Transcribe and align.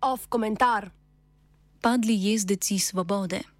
Off 0.00 0.26
komentar. 0.28 0.90
Padli 1.80 2.12
jezdeci 2.12 2.78
svobode. 2.78 3.57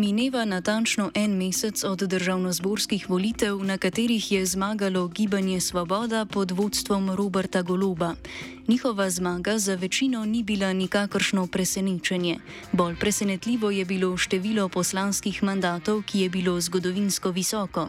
Mineva 0.00 0.44
natančno 0.44 1.10
en 1.14 1.36
mesec 1.36 1.84
od 1.84 1.98
državno-zborskih 1.98 3.10
volitev, 3.10 3.58
na 3.64 3.78
katerih 3.78 4.32
je 4.32 4.46
zmagalo 4.46 5.08
Gibanje 5.08 5.60
Svoboda 5.60 6.24
pod 6.24 6.50
vodstvom 6.50 7.10
Roberta 7.10 7.62
Goloba. 7.62 8.14
Njihova 8.68 9.10
zmaga 9.10 9.58
za 9.58 9.74
večino 9.74 10.24
ni 10.24 10.42
bila 10.42 10.72
nikakršno 10.72 11.46
presenečenje. 11.46 12.38
Bolj 12.72 12.96
presenetljivo 12.96 13.70
je 13.70 13.84
bilo 13.84 14.16
število 14.16 14.68
poslanskih 14.68 15.42
mandatov, 15.42 16.02
ki 16.02 16.20
je 16.20 16.30
bilo 16.30 16.60
zgodovinsko 16.60 17.30
visoko. 17.30 17.88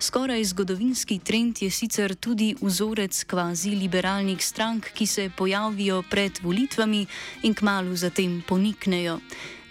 Skoraj 0.00 0.44
zgodovinski 0.44 1.18
trend 1.18 1.62
je 1.62 1.70
sicer 1.70 2.14
tudi 2.14 2.54
vzorec 2.60 3.24
kvazi 3.24 3.70
liberalnih 3.70 4.44
strank, 4.44 4.90
ki 4.94 5.06
se 5.06 5.30
pojavijo 5.36 6.02
pred 6.10 6.32
volitvami 6.42 7.06
in 7.42 7.54
kmalo 7.54 7.96
zatem 7.96 8.42
poniknejo. 8.48 9.18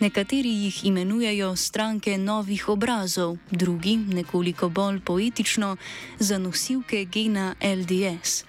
Nekateri 0.03 0.49
jih 0.49 0.85
imenujejo 0.85 1.55
stranke 1.55 2.17
novih 2.17 2.70
obrazov, 2.70 3.38
drugi, 3.52 3.95
nekoliko 3.98 4.67
bolj 4.70 4.99
poetično, 4.99 5.77
za 6.20 6.38
nosilke 6.38 7.05
gena 7.05 7.55
LDS. 7.61 8.44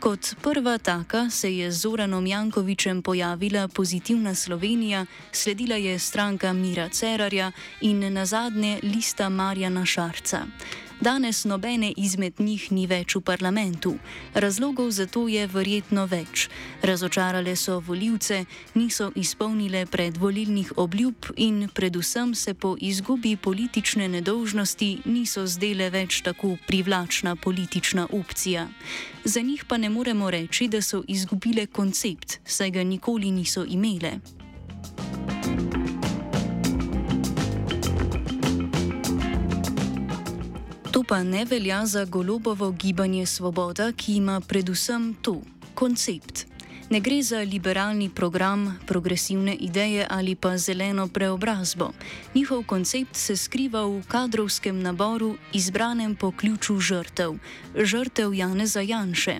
Kot 0.00 0.34
prva 0.42 0.78
taka 0.78 1.30
se 1.30 1.56
je 1.56 1.70
z 1.72 1.80
Zoranom 1.80 2.26
Jankovičem 2.26 3.02
pojavila 3.02 3.68
pozitivna 3.68 4.34
Slovenija, 4.34 5.06
sledila 5.32 5.76
je 5.76 5.98
stranka 5.98 6.52
Mira 6.52 6.88
Cerarja 6.88 7.52
in 7.80 8.12
na 8.12 8.26
zadnje 8.26 8.78
lista 8.82 9.28
Marjana 9.28 9.86
Šarca. 9.86 10.46
Danes 11.00 11.44
nobene 11.44 11.92
izmed 11.96 12.40
njih 12.40 12.72
ni 12.72 12.82
več 12.86 13.14
v 13.16 13.20
parlamentu. 13.24 13.94
Razlogov 14.34 14.90
za 14.92 15.06
to 15.06 15.28
je 15.32 15.46
verjetno 15.46 16.04
več. 16.04 16.50
Razočarale 16.82 17.54
so 17.56 17.78
voljivce, 17.80 18.44
niso 18.74 19.08
izpolnile 19.16 19.86
predvolilnih 19.86 20.72
obljub 20.76 21.30
in 21.36 21.68
predvsem 21.74 22.34
se 22.34 22.54
po 22.54 22.74
izgubi 22.80 23.36
politične 23.36 24.08
nedolžnosti 24.08 24.90
niso 25.04 25.46
zdele 25.46 25.88
več 25.90 26.20
tako 26.20 26.56
privlačna 26.66 27.36
politična 27.36 28.06
opcija. 28.12 28.68
Za 29.24 29.40
njih 29.40 29.64
pa 29.64 29.76
ne 29.76 29.88
moremo 29.88 30.30
reči, 30.30 30.68
da 30.68 30.82
so 30.82 31.00
izgubile 31.08 31.66
koncept, 31.66 32.40
saj 32.44 32.70
ga 32.70 32.84
nikoli 32.84 33.30
niso 33.30 33.64
imele. 33.64 34.39
To 41.00 41.04
pa 41.04 41.22
ne 41.22 41.44
velja 41.44 41.86
za 41.86 42.04
golobovo 42.04 42.70
gibanje 42.70 43.26
Svoboda, 43.26 43.92
ki 43.92 44.16
ima 44.16 44.40
predvsem 44.40 45.14
to 45.22 45.40
koncept. 45.74 46.44
Ne 46.90 47.00
gre 47.00 47.22
za 47.22 47.38
liberalni 47.38 48.10
program, 48.10 48.78
progresivne 48.86 49.54
ideje 49.54 50.06
ali 50.10 50.34
pa 50.34 50.58
zeleno 50.58 51.08
preobrazbo. 51.08 51.90
Njihov 52.34 52.64
koncept 52.66 53.16
se 53.16 53.36
skriva 53.36 53.86
v 53.86 54.02
kadrovskem 54.08 54.82
naboru, 54.82 55.36
izbranem 55.52 56.16
po 56.16 56.32
ključu 56.32 56.80
žrtev, 56.80 57.38
žrtev 57.74 58.34
Janeza 58.34 58.80
Janše. 58.80 59.38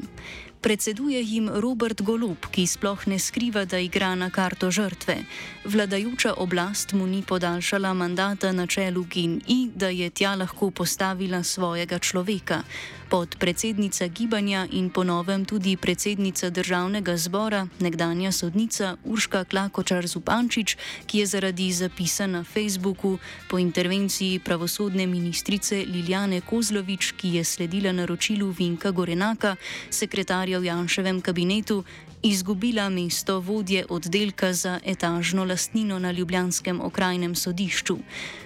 Predseduje 0.60 1.22
jim 1.22 1.48
Robert 1.48 2.02
Golob, 2.02 2.46
ki 2.52 2.66
sploh 2.66 3.06
ne 3.06 3.18
skriva, 3.18 3.64
da 3.64 3.78
igra 3.80 4.12
na 4.14 4.28
karto 4.30 4.68
žrtve. 4.70 5.16
Vladajoča 5.64 6.34
oblast 6.36 6.92
mu 6.92 7.06
ni 7.06 7.22
podaljšala 7.22 7.94
mandata 7.94 8.52
na 8.52 8.66
čelu 8.66 9.06
GNI, 9.08 9.70
da 9.74 9.88
je 9.88 10.10
tja 10.10 10.34
lahko 10.34 10.70
postavila 10.70 11.42
svojega 11.42 11.98
človeka 11.98 12.62
podpredsednica 13.10 14.06
gibanja 14.06 14.66
in 14.70 14.90
ponovem 14.90 15.44
tudi 15.44 15.76
predsednica 15.76 16.50
državnega 16.50 17.16
zbora, 17.16 17.66
nekdanja 17.80 18.32
sodnica 18.32 18.96
Urška 19.04 19.44
Klakočar 19.44 20.06
Zupančič, 20.06 20.76
ki 21.06 21.18
je 21.18 21.26
zaradi 21.26 21.72
zapisa 21.72 22.26
na 22.26 22.44
Facebooku 22.44 23.18
po 23.50 23.58
intervenciji 23.58 24.38
pravosodne 24.38 25.06
ministrice 25.06 25.84
Liljane 25.86 26.40
Kozlovič, 26.40 27.12
ki 27.12 27.34
je 27.34 27.44
sledila 27.44 27.92
naročilu 27.92 28.54
Vinka 28.58 28.90
Gorenaka, 28.90 29.56
sekretarja 29.90 30.58
v 30.58 30.70
Janševem 30.70 31.20
kabinetu, 31.20 31.84
izgubila 32.22 32.88
mesto 32.88 33.40
vodje 33.40 33.84
oddelka 33.88 34.52
za 34.52 34.80
etažno 34.84 35.44
lastnino 35.44 35.98
na 35.98 36.12
Ljubljanskem 36.12 36.80
okrajnem 36.80 37.34
sodišču. 37.34 37.98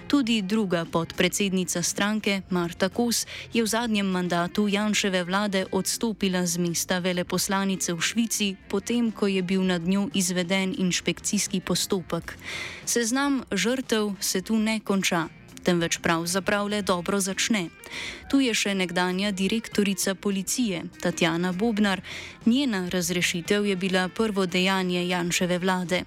Tudi 0.07 0.41
druga 0.41 0.85
podpredsednica 0.85 1.81
stranke, 1.81 2.41
Marta 2.49 2.89
Kos, 2.89 3.25
je 3.53 3.63
v 3.63 3.67
zadnjem 3.67 4.05
mandatu 4.05 4.67
Janševe 4.67 5.23
vlade 5.23 5.65
odstopila 5.71 6.45
z 6.45 6.61
mesta 6.61 6.99
veleposlanice 6.99 7.93
v 7.93 8.01
Švici, 8.01 8.55
potem 8.69 9.11
ko 9.11 9.27
je 9.27 9.41
bil 9.41 9.65
nad 9.65 9.81
njo 9.81 10.09
izveden 10.13 10.75
inšpekcijski 10.77 11.59
postopek. 11.59 12.37
Seznam 12.85 13.43
žrtev 13.51 14.13
se 14.19 14.41
tu 14.41 14.59
ne 14.59 14.79
konča 14.79 15.27
temveč 15.65 15.97
pravzaprav 15.97 16.69
le 16.69 16.81
dobro 16.81 17.19
začne. 17.19 17.69
Tu 18.29 18.45
je 18.45 18.53
še 18.53 18.75
nekdanja 18.77 19.33
direktorica 19.33 20.13
policije 20.15 20.85
Tatjana 21.01 21.51
Bobnar. 21.57 22.01
Njena 22.45 22.85
razrešitev 22.93 23.65
je 23.65 23.75
bila 23.75 24.07
prvo 24.09 24.45
dejanje 24.45 25.07
Janševe 25.09 25.57
vlade. 25.59 26.03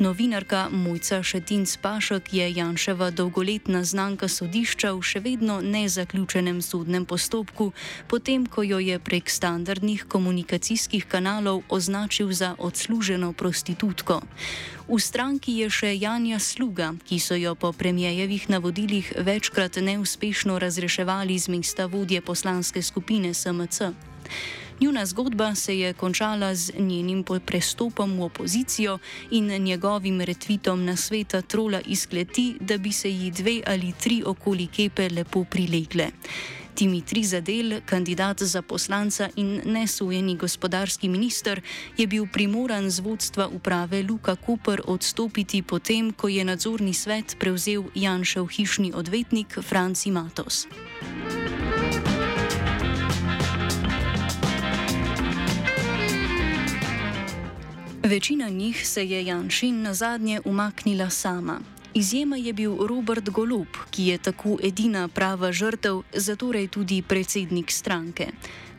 Novinarka 0.00 0.68
Mojca 0.72 1.22
Šetinc 1.22 1.76
Pašek 1.76 2.32
je 2.32 2.54
Janševa 2.56 3.10
dolgoletna 3.10 3.84
znanka 3.84 4.32
sodišča 4.32 4.94
v 4.96 5.02
še 5.04 5.20
vedno 5.20 5.58
nezaključenem 5.60 6.62
sodnem 6.64 7.04
postopku, 7.04 7.76
potem 8.08 8.46
ko 8.48 8.64
jo 8.64 8.78
je 8.80 8.96
prek 8.96 9.28
standardnih 9.28 10.08
komunikacijskih 10.08 11.04
kanalov 11.04 11.68
označil 11.68 12.32
za 12.32 12.56
odsluženo 12.56 13.36
prostitutko. 13.36 14.24
V 14.88 14.96
stranki 14.96 15.60
je 15.60 15.68
še 15.68 15.92
Janja 15.92 16.40
Sluga, 16.40 16.96
ki 17.04 17.20
so 17.20 17.36
jo 17.36 17.52
po 17.52 17.68
premijejevih 17.76 18.48
navodilih 18.48 19.12
večkrat 19.20 19.84
neuspešno 19.84 20.56
razreševali 20.56 21.36
z 21.36 21.52
mesta 21.52 21.84
vodje 21.84 22.24
poslanske 22.24 22.80
skupine 22.80 23.36
SMC. 23.36 23.92
Njuna 24.80 25.06
zgodba 25.06 25.54
se 25.54 25.78
je 25.78 25.92
končala 25.92 26.54
z 26.54 26.72
njenim 26.78 27.24
prestopom 27.46 28.18
v 28.18 28.22
opozicijo 28.22 28.98
in 29.30 29.46
njegovim 29.46 30.20
retvitom 30.20 30.84
na 30.84 30.96
sveta 30.96 31.42
trola 31.42 31.80
iz 31.86 32.06
kleti, 32.06 32.56
da 32.60 32.78
bi 32.78 32.92
se 32.92 33.10
ji 33.10 33.30
dve 33.30 33.62
ali 33.66 33.92
tri 34.00 34.22
okoli 34.26 34.66
kepe 34.66 35.08
lepo 35.08 35.44
prilegle. 35.44 36.10
Dimitri 36.76 37.24
Zadel, 37.24 37.80
kandidat 37.86 38.42
za 38.42 38.62
poslanca 38.62 39.28
in 39.36 39.60
nesujeni 39.64 40.36
gospodarski 40.36 41.08
minister, 41.08 41.60
je 41.96 42.06
bil 42.06 42.26
primoran 42.32 42.90
z 42.90 43.00
vodstva 43.00 43.48
uprave 43.48 44.02
Luka 44.02 44.36
Koper 44.36 44.80
odstopiti 44.86 45.62
potem, 45.62 46.12
ko 46.12 46.28
je 46.28 46.44
nadzorni 46.44 46.94
svet 46.94 47.36
prevzel 47.38 47.84
Janšev 47.94 48.46
hišni 48.46 48.92
odvetnik 48.94 49.58
Franci 49.62 50.10
Matos. 50.10 50.66
Večina 58.02 58.48
njih 58.48 58.88
se 58.88 59.08
je 59.08 59.26
Janšin 59.26 59.82
na 59.82 59.94
zadnje 59.94 60.40
umaknila 60.44 61.10
sama. 61.10 61.60
Izjema 61.94 62.36
je 62.36 62.52
bil 62.52 62.86
Robert 62.86 63.30
Golob, 63.30 63.66
ki 63.90 64.06
je 64.06 64.18
tako 64.18 64.58
edina 64.62 65.08
prava 65.08 65.52
žrtev, 65.52 66.02
zatorej 66.12 66.68
tudi 66.68 67.02
predsednik 67.02 67.70
stranke. 67.70 68.26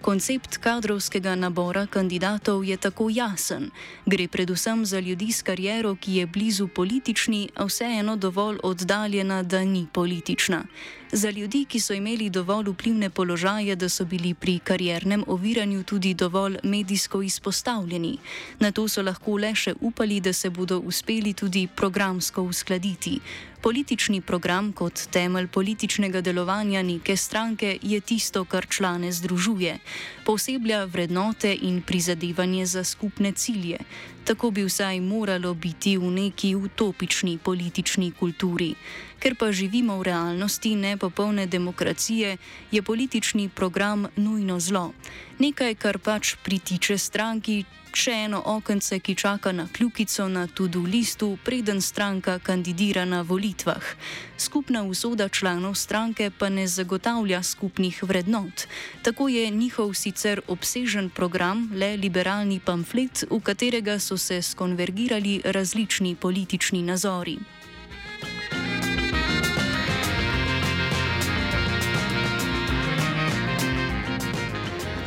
Koncept 0.02 0.58
kadrovskega 0.58 1.36
nabora 1.36 1.86
kandidatov 1.88 2.66
je 2.66 2.78
tako 2.78 3.10
jasen. 3.10 3.70
Gre 4.06 4.28
predvsem 4.28 4.86
za 4.86 5.00
ljudi 5.00 5.32
s 5.32 5.42
kariero, 5.42 5.96
ki 5.96 6.16
je 6.16 6.26
blizu 6.26 6.68
politični, 6.68 7.50
a 7.56 7.66
vseeno 7.66 8.16
dovolj 8.16 8.58
oddaljena, 8.64 9.44
da 9.44 9.64
ni 9.64 9.88
politična. 9.94 10.66
Za 11.14 11.30
ljudi, 11.30 11.66
ki 11.66 11.80
so 11.80 11.94
imeli 11.94 12.30
dovolj 12.30 12.70
vplivne 12.70 13.10
položaje, 13.10 13.76
da 13.76 13.90
so 13.90 14.06
bili 14.06 14.34
pri 14.34 14.60
kariernem 14.60 15.24
oviranju 15.28 15.84
tudi 15.84 16.14
dovolj 16.14 16.58
medijsko 16.64 17.22
izpostavljeni. 17.22 18.18
Na 18.60 18.72
to 18.72 18.88
so 18.88 19.04
lahko 19.04 19.36
le 19.38 19.52
še 19.56 19.74
upali, 19.82 20.22
da 20.22 20.34
se 20.34 20.50
bodo 20.50 20.80
uspeli 20.80 21.34
tudi 21.34 21.68
programsko 21.68 22.42
uskladiti. 22.44 23.20
Politični 23.62 24.22
program 24.22 24.72
kot 24.74 25.04
temelj 25.12 25.48
političnega 25.48 26.22
delovanja 26.22 26.82
neke 26.82 27.18
stranke 27.18 27.78
je 27.82 28.00
tisto, 28.00 28.46
kar 28.46 28.66
člane 28.66 29.12
združuje. 29.12 29.78
Poseblja 30.26 30.86
vrednote 30.86 31.52
in 31.62 31.82
prizadevanje 31.82 32.66
za 32.66 32.84
skupne 32.84 33.32
cilje. 33.32 33.78
Tako 34.26 34.52
bi 34.52 34.64
vsaj 34.64 35.00
moralo 35.02 35.54
biti 35.54 35.98
v 35.98 36.12
neki 36.12 36.56
utopični 36.56 37.38
politični 37.38 38.12
kulturi. 38.12 38.76
Ker 39.20 39.36
pa 39.36 39.52
živimo 39.52 39.98
v 39.98 40.04
realnosti 40.04 40.76
nepopolne 40.76 41.46
demokracije, 41.48 42.38
je 42.72 42.82
politični 42.82 43.50
program 43.50 44.08
nujno 44.16 44.60
zlo. 44.60 44.92
Nekaj, 45.40 45.76
kar 45.76 45.98
pač 45.98 46.36
pritiče 46.44 46.98
stranki, 46.98 47.66
še 47.96 48.12
eno 48.26 48.42
okence, 48.46 49.00
ki 49.00 49.16
čaka 49.16 49.52
na 49.52 49.68
kljukico 49.68 50.28
na 50.28 50.48
tudi 50.48 50.78
listu, 50.78 51.38
preden 51.44 51.82
stranka 51.82 52.40
kandidira 52.40 53.06
na 53.06 53.22
volitvah. 53.22 53.84
skupna 54.38 54.84
usoda 54.84 55.30
članov 55.30 55.76
stranke 55.76 56.32
pa 56.40 56.50
ne 56.50 56.68
zagotavlja 56.68 57.44
skupnih 57.44 58.04
vrednot. 58.04 58.68
Tako 59.04 59.28
je 59.30 59.50
njihov 59.50 59.94
sicer 59.94 60.42
obsežen 60.48 61.10
program 61.10 61.70
le 61.76 61.98
liberalni 61.98 62.60
pamflet, 62.60 63.26
v 63.30 63.40
katerega 63.40 64.00
so 64.00 64.18
se 64.18 64.42
skonvergirali 64.42 65.42
različni 65.46 66.16
politični 66.16 66.82
nazori. 66.82 67.38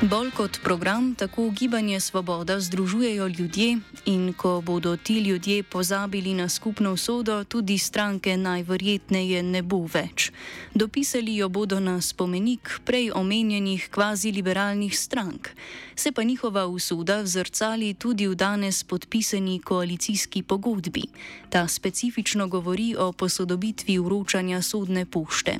Bolj 0.04 0.30
kot 0.36 0.60
program, 0.62 1.14
tako 1.14 1.50
gibanje 1.50 2.00
Svoboda 2.00 2.60
združujejo 2.60 3.26
ljudje 3.26 3.78
in 4.04 4.32
ko 4.32 4.60
bodo 4.60 4.96
ti 4.96 5.18
ljudje 5.18 5.62
pozabili 5.62 6.34
na 6.34 6.48
skupno 6.48 6.92
usodo, 6.92 7.44
tudi 7.44 7.78
stranke 7.78 8.36
najverjetneje 8.36 9.42
ne 9.42 9.62
bo 9.62 9.86
več. 9.94 10.30
Dopisali 10.74 11.36
jo 11.36 11.48
bodo 11.48 11.80
na 11.80 12.00
spomenik 12.00 12.80
prej 12.84 13.10
omenjenih 13.14 13.88
kvazi-liberalnih 13.90 14.98
strank. 14.98 15.48
Se 15.96 16.12
pa 16.12 16.22
njihova 16.22 16.66
usoda 16.66 17.26
zrcali 17.26 17.94
tudi 17.94 18.26
v 18.26 18.34
danes 18.34 18.84
podpisani 18.84 19.60
koalicijski 19.60 20.42
pogodbi. 20.42 21.02
Ta 21.50 21.68
specifično 21.68 22.48
govori 22.48 22.94
o 22.98 23.12
posodobitvi 23.12 23.98
vročanja 23.98 24.62
sodne 24.62 25.06
pošte. 25.06 25.58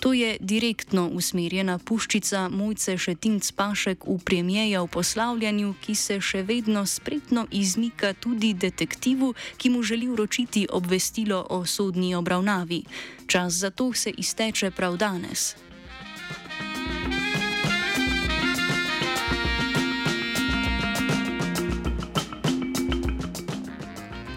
To 0.00 0.12
je 0.12 0.36
direktno 0.40 1.08
usmerjena 1.08 1.78
puščica 1.78 2.48
Mojce 2.48 2.98
Šetinc 2.98 3.52
Paš 3.52 3.85
Drnovšek 3.86 4.10
v 4.10 4.18
premijeja 4.18 4.82
v 4.82 4.90
poslavljanju, 4.90 5.78
ki 5.78 5.94
se 5.94 6.18
še 6.18 6.42
vedno 6.42 6.82
spretno 6.90 7.46
izmika 7.54 8.18
tudi 8.18 8.50
detektivu, 8.50 9.30
ki 9.62 9.70
mu 9.70 9.82
želi 9.86 10.10
vročiti 10.10 10.66
obvestilo 10.66 11.46
o 11.50 11.62
sodni 11.62 12.10
obravnavi. 12.18 12.82
Čas 13.30 13.62
za 13.62 13.70
to 13.70 13.94
se 13.94 14.10
izteče 14.10 14.74
prav 14.74 14.98
danes. 14.98 15.54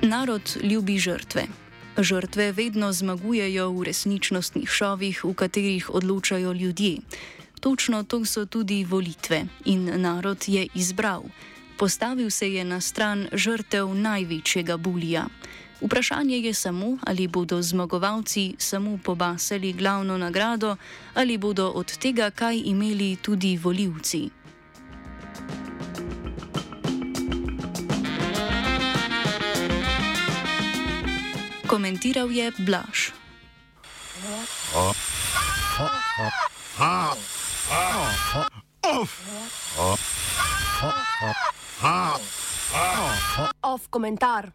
Narod 0.06 0.46
ljubi 0.62 1.00
žrtve. 1.02 1.48
Žrtve 1.98 2.52
vedno 2.54 2.94
zmagujejo 2.94 3.74
v 3.74 3.90
resničnostnih 3.90 4.70
šovih, 4.70 5.26
v 5.26 5.34
katerih 5.34 5.90
odločajo 5.90 6.54
ljudje. 6.54 7.02
Točno 7.60 8.04
to 8.04 8.26
so 8.26 8.46
tudi 8.46 8.84
volitve 8.84 9.46
in 9.66 10.02
narod 10.02 10.44
je 10.48 10.68
izbral. 10.74 11.24
Postavil 11.78 12.30
se 12.30 12.54
je 12.54 12.64
na 12.64 12.82
stran 12.82 13.28
žrtev 13.34 13.94
največjega 13.96 14.78
bulija. 14.78 15.28
Vprašanje 15.82 16.38
je 16.38 16.54
samo, 16.54 16.98
ali 17.08 17.28
bodo 17.28 17.62
zmagovalci 17.62 18.56
samo 18.58 19.00
pobasali 19.04 19.74
glavno 19.74 20.18
nagrado, 20.18 20.76
ali 21.14 21.38
bodo 21.38 21.68
od 21.68 21.98
tega 21.98 22.30
kaj 22.30 22.62
imeli 22.66 23.16
tudi 23.16 23.58
voljivci. 23.58 24.30
Komentiral 31.68 32.32
je 32.32 32.52
Blaž. 32.58 33.10
Oh. 34.28 34.46
Oh. 34.76 34.96
Oh. 35.80 36.30
Oh. 36.80 37.39
Off 43.62 43.88
komentar. 43.90 44.52